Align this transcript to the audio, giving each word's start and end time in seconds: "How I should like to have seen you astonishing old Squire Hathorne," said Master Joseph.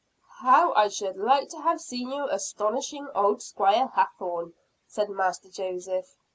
"How 0.39 0.73
I 0.73 0.87
should 0.87 1.15
like 1.15 1.49
to 1.49 1.59
have 1.59 1.79
seen 1.79 2.09
you 2.09 2.27
astonishing 2.27 3.07
old 3.13 3.43
Squire 3.43 3.85
Hathorne," 3.85 4.55
said 4.87 5.09
Master 5.11 5.47
Joseph. 5.47 6.15